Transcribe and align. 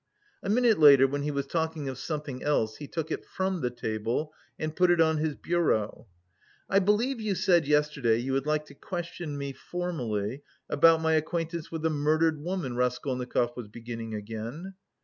A 0.41 0.49
minute 0.49 0.79
later 0.79 1.05
when 1.05 1.21
he 1.21 1.29
was 1.29 1.45
talking 1.45 1.87
of 1.87 1.95
something 1.99 2.41
else 2.41 2.77
he 2.77 2.87
took 2.87 3.11
it 3.11 3.23
from 3.23 3.61
the 3.61 3.69
table 3.69 4.33
and 4.57 4.75
put 4.75 4.89
it 4.89 4.99
on 4.99 5.17
his 5.17 5.35
bureau. 5.35 6.07
"I 6.67 6.79
believe 6.79 7.21
you 7.21 7.35
said 7.35 7.67
yesterday 7.67 8.17
you 8.17 8.33
would 8.33 8.47
like 8.47 8.65
to 8.65 8.73
question 8.73 9.37
me... 9.37 9.53
formally... 9.53 10.41
about 10.67 11.01
my 11.03 11.13
acquaintance 11.13 11.71
with 11.71 11.83
the 11.83 11.91
murdered 11.91 12.41
woman?" 12.41 12.75
Raskolnikov 12.75 13.51
was 13.55 13.67
beginning 13.67 14.15
again. 14.15 14.73